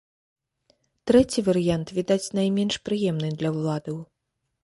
Трэці 1.09 1.43
варыянт, 1.49 1.87
відаць, 1.99 2.33
найменш 2.39 2.75
прыемны 2.89 3.29
для 3.43 3.49
ўладаў. 3.59 3.97